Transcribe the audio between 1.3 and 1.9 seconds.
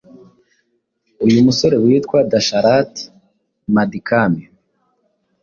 musore